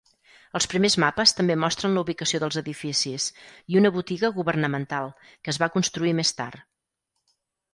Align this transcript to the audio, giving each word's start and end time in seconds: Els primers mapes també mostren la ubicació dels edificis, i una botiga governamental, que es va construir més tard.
Els 0.59 0.67
primers 0.69 0.95
mapes 1.01 1.33
també 1.39 1.57
mostren 1.63 1.93
la 1.97 2.03
ubicació 2.05 2.41
dels 2.43 2.57
edificis, 2.61 3.27
i 3.75 3.77
una 3.83 3.93
botiga 3.99 4.33
governamental, 4.39 5.13
que 5.43 5.55
es 5.55 5.61
va 5.65 5.71
construir 5.77 6.15
més 6.23 6.33
tard. 6.41 6.65